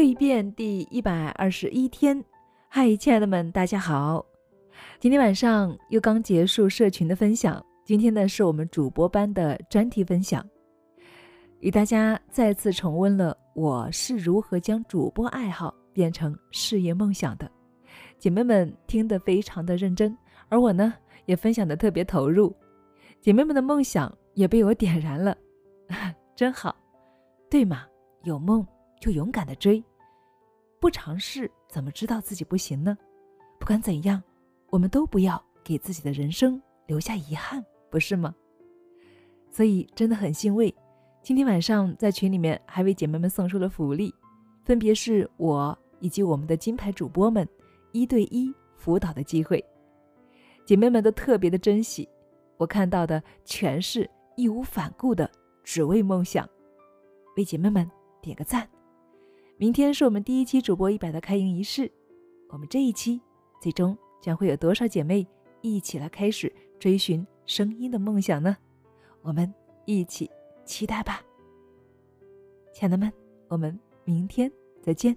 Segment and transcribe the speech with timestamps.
[0.00, 2.24] 蜕变第一百二十一天，
[2.68, 4.24] 嗨，亲爱的们，大家好！
[4.98, 10.42] 今天晚上又刚结束社群的分享，今天呢是我们主播班的专题分享，
[11.58, 17.50] 与大家再次重温了我是如何将主播爱好变成事业梦想的。
[18.18, 20.16] 姐妹们听得非常的认真，
[20.48, 20.94] 而我呢
[21.26, 22.56] 也分享的特别投入，
[23.20, 25.36] 姐妹们的梦想也被我点燃了，
[26.34, 26.74] 真好，
[27.50, 27.84] 对吗？
[28.22, 28.66] 有梦。
[29.00, 29.82] 就勇敢的追，
[30.80, 32.96] 不尝试怎么知道自己不行呢？
[33.58, 34.22] 不管怎样，
[34.70, 38.34] 我们都不要给自己的人生留下遗憾，不是吗？
[39.50, 40.74] 所以真的很欣慰，
[41.22, 44.14] 今天晚上在群里面还为姐妹们送出了福利，
[44.64, 47.46] 分别是我以及我们的金牌主播们
[47.92, 49.62] 一对一辅导的机会，
[50.64, 52.08] 姐妹们都特别的珍惜，
[52.56, 55.30] 我看到的全是义无反顾的
[55.62, 56.48] 只为梦想，
[57.36, 57.86] 为姐妹们
[58.22, 58.66] 点个赞。
[59.60, 61.92] 明天是我们第一期主播一百的开营仪式，
[62.48, 63.20] 我们这一期
[63.60, 65.28] 最终将会有多少姐妹
[65.60, 68.56] 一起来开始追寻声音的梦想呢？
[69.20, 69.52] 我们
[69.84, 70.30] 一起
[70.64, 71.22] 期待吧，
[72.72, 73.12] 亲爱的们，
[73.48, 75.14] 我们明天再见。